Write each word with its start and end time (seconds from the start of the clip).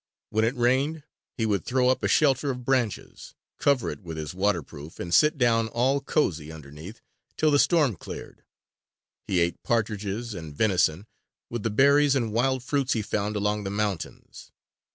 When 0.31 0.43
it 0.45 0.55
rained 0.55 1.03
he 1.37 1.45
would 1.45 1.63
throw 1.63 1.89
up 1.89 2.01
a 2.01 2.07
shelter 2.07 2.49
of 2.49 2.65
branches, 2.65 3.35
cover 3.59 3.91
it 3.91 4.01
with 4.01 4.17
his 4.17 4.33
waterproof, 4.33 4.99
and 4.99 5.13
sit 5.13 5.37
down 5.37 5.67
all 5.67 6.01
cozy 6.01 6.51
underneath, 6.51 7.01
till 7.37 7.51
the 7.51 7.59
storm 7.59 7.95
cleared. 7.97 8.43
He 9.27 9.39
ate 9.39 9.61
partridges 9.61 10.33
and 10.33 10.55
venison, 10.57 11.05
with 11.51 11.61
the 11.61 11.69
berries 11.69 12.15
and 12.15 12.33
wild 12.33 12.63
fruits 12.63 12.93
he 12.93 13.03
found 13.03 13.35
along 13.35 13.63
the 13.63 13.69
mountains. 13.69 14.51